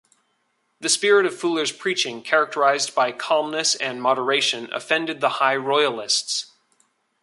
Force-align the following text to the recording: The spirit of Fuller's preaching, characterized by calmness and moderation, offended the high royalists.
The 0.79 0.89
spirit 0.89 1.27
of 1.27 1.37
Fuller's 1.37 1.71
preaching, 1.71 2.23
characterized 2.23 2.95
by 2.95 3.11
calmness 3.11 3.75
and 3.75 4.01
moderation, 4.01 4.67
offended 4.73 5.21
the 5.21 5.29
high 5.37 5.55
royalists. 5.55 6.47